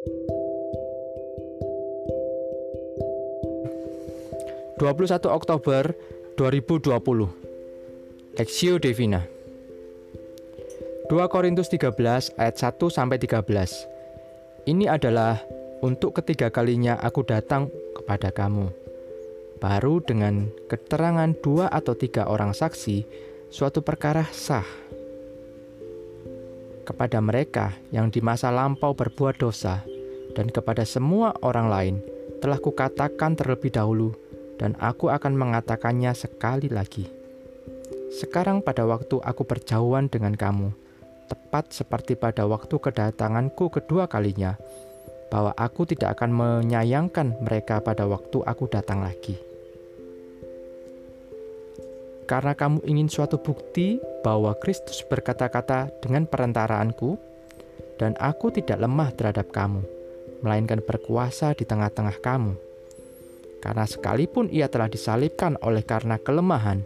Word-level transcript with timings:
21 0.00 0.08
Oktober 5.28 5.92
2020 6.40 8.40
Lexio 8.40 8.80
Divina. 8.80 9.28
2 11.12 11.20
Korintus 11.28 11.68
13 11.68 12.32
ayat 12.40 12.56
1 12.56 12.80
sampai 12.88 13.20
13 13.20 13.44
Ini 14.72 14.88
adalah 14.88 15.36
untuk 15.84 16.16
ketiga 16.16 16.48
kalinya 16.48 16.96
aku 16.96 17.20
datang 17.20 17.68
kepada 17.92 18.32
kamu. 18.32 18.72
Baru 19.60 20.00
dengan 20.00 20.48
keterangan 20.72 21.28
dua 21.44 21.68
atau 21.68 21.92
tiga 21.92 22.24
orang 22.24 22.56
saksi 22.56 23.04
Suatu 23.52 23.84
perkara 23.84 24.24
sah 24.32 24.64
Kepada 26.90 27.22
mereka 27.22 27.70
yang 27.94 28.10
di 28.10 28.18
masa 28.18 28.50
lampau 28.50 28.98
berbuat 28.98 29.38
dosa 29.38 29.86
Dan 30.34 30.50
kepada 30.50 30.82
semua 30.82 31.30
orang 31.46 31.70
lain 31.70 31.96
telah 32.42 32.58
kukatakan 32.58 33.38
terlebih 33.38 33.70
dahulu 33.70 34.16
dan 34.60 34.76
aku 34.76 35.08
akan 35.08 35.38
mengatakannya 35.38 36.12
sekali 36.12 36.68
lagi. 36.68 37.08
Sekarang 38.12 38.60
pada 38.60 38.84
waktu 38.84 39.16
aku 39.22 39.48
berjauhan 39.48 40.12
dengan 40.12 40.36
kamu, 40.36 40.68
tepat 41.32 41.72
seperti 41.72 42.12
pada 42.12 42.44
waktu 42.44 42.76
kedatanganku 42.76 43.72
kedua 43.72 44.04
kalinya, 44.04 44.60
bahwa 45.32 45.56
aku 45.56 45.88
tidak 45.88 46.20
akan 46.20 46.32
menyayangkan 46.32 47.40
mereka 47.40 47.80
pada 47.80 48.04
waktu 48.04 48.44
aku 48.44 48.68
datang 48.68 49.00
lagi. 49.00 49.49
Karena 52.30 52.54
kamu 52.54 52.86
ingin 52.86 53.10
suatu 53.10 53.42
bukti 53.42 53.98
bahwa 54.22 54.54
Kristus 54.62 55.02
berkata-kata 55.02 55.90
dengan 55.98 56.30
perantaraanku, 56.30 57.18
dan 57.98 58.14
aku 58.22 58.54
tidak 58.54 58.78
lemah 58.78 59.10
terhadap 59.18 59.50
kamu, 59.50 59.82
melainkan 60.46 60.78
berkuasa 60.78 61.58
di 61.58 61.66
tengah-tengah 61.66 62.22
kamu 62.22 62.70
karena 63.60 63.84
sekalipun 63.84 64.48
ia 64.48 64.66
telah 64.72 64.88
disalibkan 64.88 65.60
oleh 65.60 65.84
karena 65.84 66.16
kelemahan, 66.16 66.80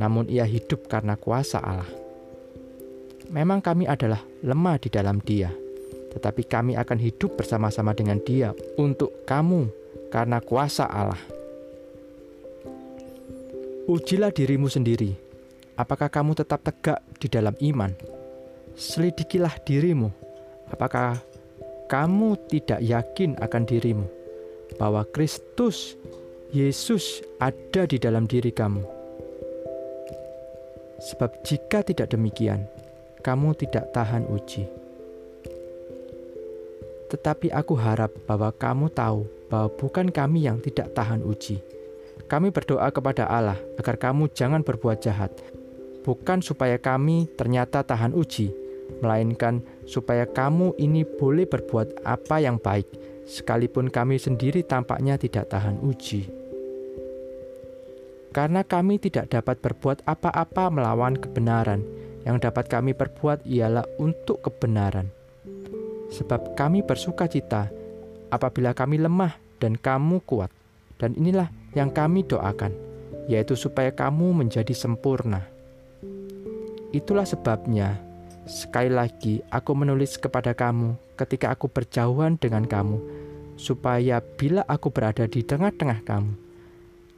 namun 0.00 0.24
ia 0.26 0.48
hidup 0.48 0.88
karena 0.88 1.20
kuasa 1.20 1.60
Allah. 1.60 1.88
Memang 3.28 3.60
kami 3.60 3.84
adalah 3.84 4.24
lemah 4.40 4.80
di 4.80 4.88
dalam 4.88 5.20
Dia, 5.20 5.52
tetapi 6.16 6.48
kami 6.48 6.72
akan 6.80 6.98
hidup 6.98 7.36
bersama-sama 7.36 7.92
dengan 7.92 8.18
Dia 8.24 8.56
untuk 8.80 9.12
kamu 9.28 9.68
karena 10.08 10.40
kuasa 10.40 10.88
Allah. 10.88 11.33
Ujilah 13.84 14.32
dirimu 14.32 14.66
sendiri, 14.66 15.12
apakah 15.76 16.08
kamu 16.08 16.36
tetap 16.36 16.64
tegak 16.64 17.04
di 17.20 17.28
dalam 17.28 17.52
iman? 17.60 17.92
Selidikilah 18.74 19.60
dirimu, 19.62 20.08
apakah 20.72 21.20
kamu 21.86 22.34
tidak 22.48 22.80
yakin 22.80 23.36
akan 23.38 23.62
dirimu? 23.68 24.06
bahwa 24.76 25.06
Kristus 25.14 25.94
Yesus 26.54 27.22
ada 27.42 27.86
di 27.86 27.98
dalam 27.98 28.30
diri 28.30 28.54
kamu. 28.54 28.82
Sebab 31.02 31.42
jika 31.42 31.82
tidak 31.82 32.14
demikian, 32.14 32.64
kamu 33.26 33.58
tidak 33.58 33.90
tahan 33.90 34.24
uji. 34.30 34.64
Tetapi 37.10 37.50
aku 37.50 37.74
harap 37.78 38.10
bahwa 38.24 38.50
kamu 38.54 38.86
tahu 38.94 39.26
bahwa 39.50 39.68
bukan 39.76 40.08
kami 40.10 40.46
yang 40.46 40.62
tidak 40.62 40.94
tahan 40.94 41.22
uji. 41.22 41.58
Kami 42.24 42.48
berdoa 42.48 42.88
kepada 42.88 43.28
Allah 43.28 43.60
agar 43.76 44.00
kamu 44.00 44.32
jangan 44.32 44.64
berbuat 44.64 45.04
jahat, 45.04 45.30
bukan 46.02 46.40
supaya 46.40 46.80
kami 46.80 47.28
ternyata 47.36 47.84
tahan 47.84 48.16
uji, 48.16 48.48
melainkan 49.04 49.60
supaya 49.84 50.24
kamu 50.24 50.72
ini 50.80 51.04
boleh 51.04 51.44
berbuat 51.44 52.04
apa 52.04 52.40
yang 52.40 52.56
baik, 52.56 52.88
sekalipun 53.28 53.92
kami 53.92 54.16
sendiri 54.16 54.64
tampaknya 54.64 55.20
tidak 55.20 55.52
tahan 55.52 55.80
uji. 55.84 56.28
Karena 58.34 58.66
kami 58.66 58.98
tidak 58.98 59.30
dapat 59.30 59.62
berbuat 59.62 60.02
apa-apa 60.08 60.66
melawan 60.72 61.14
kebenaran, 61.14 61.86
yang 62.26 62.40
dapat 62.40 62.66
kami 62.66 62.96
perbuat 62.96 63.44
ialah 63.46 63.84
untuk 64.00 64.42
kebenaran. 64.42 65.12
Sebab 66.10 66.58
kami 66.58 66.82
bersuka 66.82 67.30
cita 67.30 67.70
apabila 68.32 68.74
kami 68.74 68.98
lemah 68.98 69.38
dan 69.62 69.78
kamu 69.78 70.18
kuat. 70.26 70.50
Dan 70.98 71.14
inilah 71.18 71.50
yang 71.74 71.90
kami 71.90 72.26
doakan, 72.26 72.72
yaitu 73.30 73.54
supaya 73.58 73.90
kamu 73.92 74.32
menjadi 74.32 74.72
sempurna. 74.74 75.46
Itulah 76.94 77.26
sebabnya 77.26 77.98
Sekali 78.44 78.92
lagi, 78.92 79.40
aku 79.48 79.72
menulis 79.72 80.20
kepada 80.20 80.52
kamu 80.52 81.00
ketika 81.16 81.48
aku 81.48 81.72
berjauhan 81.72 82.36
dengan 82.36 82.68
kamu, 82.68 83.00
supaya 83.56 84.20
bila 84.20 84.60
aku 84.68 84.92
berada 84.92 85.24
di 85.24 85.40
tengah-tengah 85.40 86.04
kamu, 86.04 86.36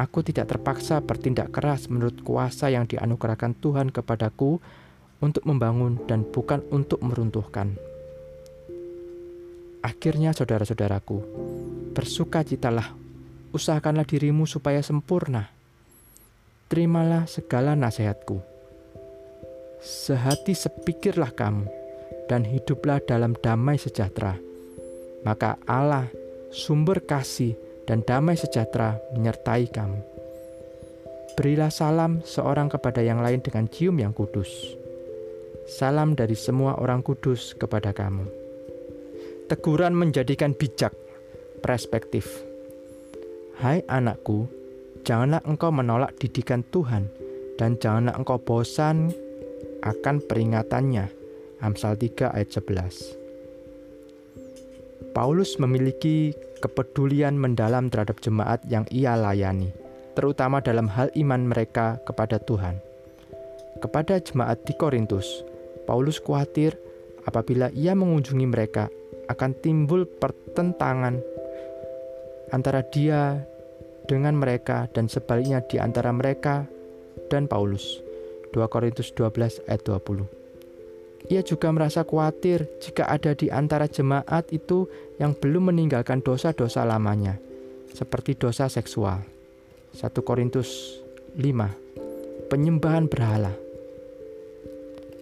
aku 0.00 0.24
tidak 0.24 0.48
terpaksa 0.48 1.04
bertindak 1.04 1.52
keras 1.52 1.92
menurut 1.92 2.24
kuasa 2.24 2.72
yang 2.72 2.88
dianugerahkan 2.88 3.52
Tuhan 3.60 3.92
kepadaku 3.92 4.64
untuk 5.20 5.44
membangun 5.44 6.00
dan 6.08 6.24
bukan 6.24 6.64
untuk 6.72 7.04
meruntuhkan. 7.04 7.76
Akhirnya, 9.84 10.32
saudara-saudaraku, 10.32 11.20
bersukacitalah, 11.92 12.96
usahakanlah 13.50 14.06
dirimu 14.06 14.46
supaya 14.48 14.82
sempurna. 14.82 15.50
Terimalah 16.70 17.26
segala 17.26 17.74
nasihatku 17.74 18.50
Sehati 19.80 20.52
sepikirlah 20.52 21.32
kamu, 21.32 21.64
dan 22.28 22.44
hiduplah 22.44 23.00
dalam 23.00 23.32
damai 23.40 23.80
sejahtera. 23.80 24.36
Maka 25.24 25.56
Allah, 25.64 26.04
sumber 26.52 27.00
kasih 27.00 27.56
dan 27.88 28.04
damai 28.04 28.36
sejahtera 28.36 29.00
menyertai 29.16 29.72
kamu. 29.72 30.04
Berilah 31.32 31.72
salam 31.72 32.20
seorang 32.28 32.68
kepada 32.68 33.00
yang 33.00 33.24
lain 33.24 33.40
dengan 33.40 33.72
cium 33.72 33.96
yang 33.96 34.12
kudus. 34.12 34.52
Salam 35.64 36.12
dari 36.12 36.36
semua 36.36 36.76
orang 36.76 37.00
kudus 37.00 37.56
kepada 37.56 37.96
kamu. 37.96 38.28
Teguran 39.48 39.96
menjadikan 39.96 40.52
bijak, 40.52 40.92
perspektif. 41.64 42.49
Hai 43.60 43.84
anakku, 43.92 44.48
janganlah 45.04 45.44
engkau 45.44 45.68
menolak 45.68 46.16
didikan 46.16 46.64
Tuhan, 46.72 47.12
dan 47.60 47.76
janganlah 47.76 48.16
engkau 48.16 48.40
bosan 48.40 49.12
akan 49.84 50.16
peringatannya. 50.24 51.12
Amsal 51.60 52.00
3 52.00 52.32
ayat 52.32 52.56
11. 52.56 55.12
Paulus 55.12 55.60
memiliki 55.60 56.32
kepedulian 56.64 57.36
mendalam 57.36 57.92
terhadap 57.92 58.24
jemaat 58.24 58.64
yang 58.64 58.88
ia 58.88 59.12
layani, 59.12 59.76
terutama 60.16 60.64
dalam 60.64 60.88
hal 60.88 61.12
iman 61.20 61.44
mereka 61.44 62.00
kepada 62.08 62.40
Tuhan. 62.40 62.80
Kepada 63.84 64.24
jemaat 64.24 64.64
di 64.64 64.72
Korintus, 64.72 65.44
Paulus 65.84 66.16
khawatir 66.16 66.80
apabila 67.28 67.68
ia 67.76 67.92
mengunjungi 67.92 68.46
mereka 68.48 68.88
akan 69.28 69.52
timbul 69.60 70.08
pertentangan 70.08 71.20
antara 72.50 72.82
dia 72.82 73.46
dengan 74.06 74.38
mereka 74.38 74.88
dan 74.92 75.10
sebaliknya 75.10 75.64
di 75.64 75.76
antara 75.76 76.12
mereka 76.14 76.68
dan 77.28 77.50
Paulus. 77.50 78.00
2 78.50 78.66
Korintus 78.66 79.14
12 79.14 79.62
ayat 79.70 79.82
20. 79.86 80.26
Ia 81.30 81.44
juga 81.44 81.68
merasa 81.70 82.02
khawatir 82.02 82.66
jika 82.80 83.06
ada 83.06 83.36
di 83.36 83.52
antara 83.52 83.86
jemaat 83.86 84.50
itu 84.50 84.88
yang 85.20 85.36
belum 85.36 85.70
meninggalkan 85.70 86.24
dosa-dosa 86.24 86.82
lamanya, 86.82 87.36
seperti 87.92 88.34
dosa 88.34 88.66
seksual. 88.66 89.22
1 89.94 90.10
Korintus 90.24 90.98
5. 91.36 92.50
Penyembahan 92.50 93.06
berhala 93.06 93.54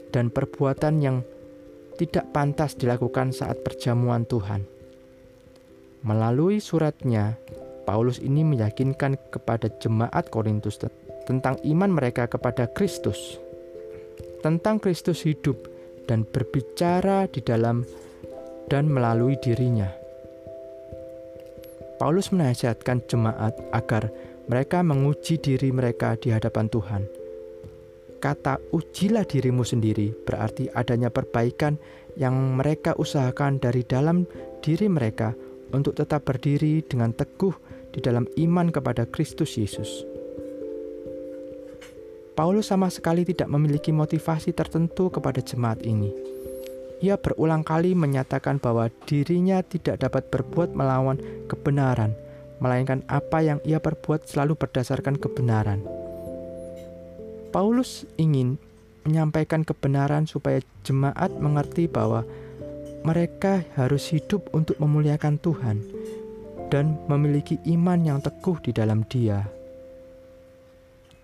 dan 0.08 0.32
perbuatan 0.32 0.94
yang 1.04 1.20
tidak 1.98 2.30
pantas 2.30 2.78
dilakukan 2.78 3.34
saat 3.34 3.60
perjamuan 3.60 4.24
Tuhan. 4.24 4.64
Melalui 6.06 6.62
suratnya, 6.62 7.36
Paulus 7.88 8.20
ini 8.20 8.44
meyakinkan 8.44 9.16
kepada 9.32 9.72
jemaat 9.80 10.28
Korintus 10.28 10.76
tentang 11.24 11.56
iman 11.64 11.88
mereka 11.88 12.28
kepada 12.28 12.68
Kristus, 12.68 13.40
tentang 14.44 14.76
Kristus 14.76 15.24
hidup 15.24 15.56
dan 16.04 16.28
berbicara 16.28 17.24
di 17.32 17.40
dalam 17.40 17.88
dan 18.68 18.92
melalui 18.92 19.40
dirinya. 19.40 19.88
Paulus 21.96 22.28
menasihatkan 22.28 23.08
jemaat 23.08 23.56
agar 23.72 24.12
mereka 24.52 24.84
menguji 24.84 25.40
diri 25.40 25.72
mereka 25.72 26.12
di 26.20 26.28
hadapan 26.28 26.68
Tuhan. 26.68 27.08
Kata 28.20 28.60
"ujilah 28.68 29.24
dirimu 29.24 29.64
sendiri" 29.64 30.12
berarti 30.28 30.68
adanya 30.76 31.08
perbaikan 31.08 31.80
yang 32.20 32.36
mereka 32.52 32.92
usahakan 33.00 33.56
dari 33.56 33.80
dalam 33.80 34.28
diri 34.60 34.92
mereka 34.92 35.32
untuk 35.72 35.96
tetap 35.96 36.28
berdiri 36.28 36.84
dengan 36.84 37.16
teguh 37.16 37.67
di 37.98 38.00
dalam 38.06 38.30
iman 38.38 38.70
kepada 38.70 39.02
Kristus 39.10 39.58
Yesus. 39.58 40.06
Paulus 42.38 42.70
sama 42.70 42.86
sekali 42.86 43.26
tidak 43.26 43.50
memiliki 43.50 43.90
motivasi 43.90 44.54
tertentu 44.54 45.10
kepada 45.10 45.42
jemaat 45.42 45.82
ini. 45.82 46.14
ia 46.98 47.14
berulang 47.14 47.62
kali 47.62 47.94
menyatakan 47.94 48.58
bahwa 48.58 48.90
dirinya 49.06 49.62
tidak 49.62 50.02
dapat 50.02 50.34
berbuat 50.34 50.74
melawan 50.74 51.18
kebenaran, 51.46 52.10
melainkan 52.58 53.06
apa 53.06 53.38
yang 53.38 53.62
ia 53.62 53.78
perbuat 53.78 54.26
selalu 54.26 54.58
berdasarkan 54.58 55.14
kebenaran. 55.14 55.78
Paulus 57.54 58.02
ingin 58.18 58.58
menyampaikan 59.06 59.62
kebenaran 59.62 60.26
supaya 60.26 60.58
jemaat 60.82 61.30
mengerti 61.38 61.86
bahwa 61.86 62.26
mereka 63.06 63.62
harus 63.78 64.10
hidup 64.10 64.50
untuk 64.50 64.74
memuliakan 64.82 65.38
Tuhan 65.38 65.78
dan 66.68 67.00
memiliki 67.08 67.56
iman 67.72 68.00
yang 68.04 68.18
teguh 68.20 68.60
di 68.60 68.72
dalam 68.72 69.04
Dia. 69.08 69.44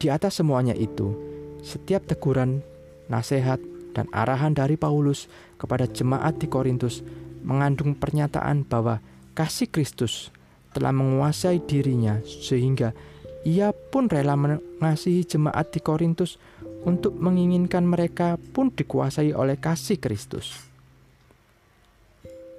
Di 0.01 0.13
atas 0.13 0.41
semuanya 0.41 0.77
itu, 0.77 1.17
setiap 1.65 2.05
teguran, 2.05 2.61
nasihat, 3.09 3.61
dan 3.95 4.11
arahan 4.11 4.53
dari 4.53 4.75
Paulus 4.75 5.31
kepada 5.57 5.87
jemaat 5.87 6.37
di 6.43 6.51
Korintus 6.51 7.01
mengandung 7.47 7.95
pernyataan 7.95 8.67
bahwa 8.67 8.99
kasih 9.39 9.71
Kristus 9.71 10.35
telah 10.75 10.91
menguasai 10.91 11.63
dirinya 11.63 12.19
sehingga 12.27 12.91
ia 13.47 13.71
pun 13.71 14.11
rela 14.11 14.35
mengasihi 14.35 15.23
jemaat 15.23 15.71
di 15.71 15.79
Korintus 15.79 16.37
untuk 16.85 17.15
menginginkan 17.17 17.87
mereka 17.87 18.37
pun 18.53 18.75
dikuasai 18.75 19.31
oleh 19.33 19.57
kasih 19.57 19.97
Kristus. 20.03 20.53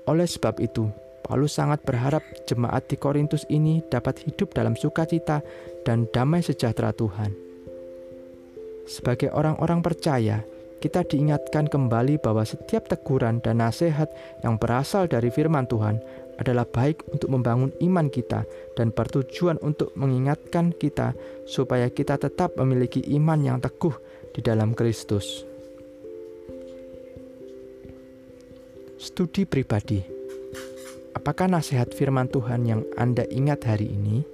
Oleh 0.06 0.30
sebab 0.30 0.62
itu, 0.62 0.90
Paulus 1.26 1.58
sangat 1.58 1.82
berharap 1.82 2.22
jemaat 2.46 2.86
di 2.86 3.02
Korintus 3.02 3.50
ini 3.50 3.82
dapat 3.90 4.22
hidup 4.22 4.54
dalam 4.54 4.78
sukacita 4.78 5.42
dan 5.82 6.06
damai 6.14 6.46
sejahtera 6.46 6.94
Tuhan. 6.94 7.34
Sebagai 8.86 9.34
orang-orang 9.34 9.82
percaya, 9.82 10.46
kita 10.78 11.02
diingatkan 11.02 11.66
kembali 11.66 12.22
bahwa 12.22 12.46
setiap 12.46 12.86
teguran 12.86 13.42
dan 13.42 13.58
nasihat 13.58 14.06
yang 14.46 14.62
berasal 14.62 15.10
dari 15.10 15.34
firman 15.34 15.66
Tuhan 15.66 15.98
adalah 16.38 16.70
baik 16.70 17.02
untuk 17.10 17.34
membangun 17.34 17.74
iman 17.82 18.06
kita 18.06 18.46
dan 18.78 18.94
bertujuan 18.94 19.58
untuk 19.66 19.90
mengingatkan 19.98 20.78
kita 20.78 21.18
supaya 21.50 21.90
kita 21.90 22.22
tetap 22.22 22.54
memiliki 22.62 23.02
iman 23.18 23.42
yang 23.42 23.58
teguh 23.58 23.98
di 24.38 24.46
dalam 24.46 24.78
Kristus. 24.78 25.42
Studi 29.02 29.50
pribadi. 29.50 30.15
Apakah 31.16 31.48
nasihat 31.48 31.96
firman 31.96 32.28
Tuhan 32.28 32.68
yang 32.68 32.84
Anda 33.00 33.24
ingat 33.32 33.64
hari 33.64 33.88
ini? 33.88 34.28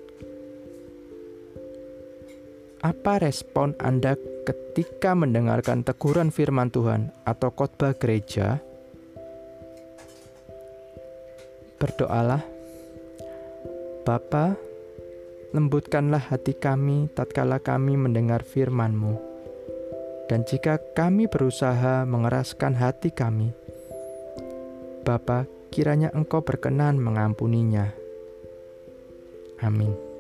Apa 2.82 3.22
respon 3.22 3.78
Anda 3.78 4.18
ketika 4.42 5.14
mendengarkan 5.14 5.86
teguran 5.86 6.34
firman 6.34 6.74
Tuhan 6.74 7.14
atau 7.22 7.54
khotbah 7.54 7.94
gereja? 7.94 8.58
Berdoalah, 11.78 12.42
Bapa, 14.02 14.58
lembutkanlah 15.54 16.34
hati 16.34 16.58
kami 16.58 17.14
tatkala 17.14 17.62
kami 17.62 17.94
mendengar 17.94 18.42
firman-Mu. 18.42 19.22
Dan 20.26 20.50
jika 20.50 20.82
kami 20.98 21.30
berusaha 21.30 22.10
mengeraskan 22.10 22.74
hati 22.74 23.14
kami, 23.14 23.54
Bapa, 25.06 25.46
kiranya 25.72 26.12
Engkau 26.12 26.44
berkenan 26.44 27.00
mengampuninya. 27.00 27.96
Amin. 29.64 30.11